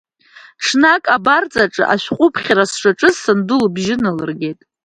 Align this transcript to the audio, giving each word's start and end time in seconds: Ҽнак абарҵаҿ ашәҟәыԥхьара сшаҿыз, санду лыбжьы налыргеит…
Ҽнак 0.63 1.03
абарҵаҿ 1.15 1.75
ашәҟәыԥхьара 1.93 2.65
сшаҿыз, 2.71 3.15
санду 3.23 3.57
лыбжьы 3.61 3.95
налыргеит… 4.03 4.59